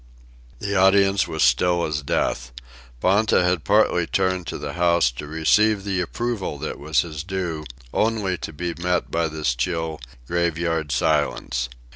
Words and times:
The 0.57 0.75
audience 0.75 1.27
was 1.27 1.43
still 1.43 1.85
as 1.85 2.01
death. 2.01 2.51
Ponta 2.99 3.43
had 3.43 3.63
partly 3.63 4.07
turned 4.07 4.47
to 4.47 4.57
the 4.57 4.73
house 4.73 5.11
to 5.11 5.27
receive 5.27 5.83
the 5.83 6.01
approval 6.01 6.57
that 6.57 6.79
was 6.79 7.01
his 7.01 7.23
due, 7.23 7.65
only 7.93 8.35
to 8.39 8.51
be 8.51 8.73
met 8.79 9.11
by 9.11 9.27
this 9.27 9.53
chill, 9.53 9.99
graveyard 10.25 10.91
silence. 10.91 11.69